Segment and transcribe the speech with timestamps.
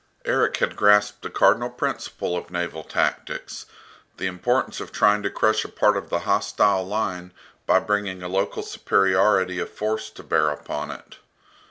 [0.25, 3.67] Erik had grasped a cardinal principle of naval tactics,
[4.17, 7.31] the importance of trying to crush a part of the hostile line
[7.67, 11.19] by bringing a local superiority of force to bear upon it.